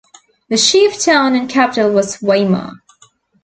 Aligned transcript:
The 0.49 0.57
chief 0.57 0.97
town 0.99 1.35
and 1.35 1.47
capital 1.47 1.91
was 1.91 2.17
Weimar. 2.17 2.73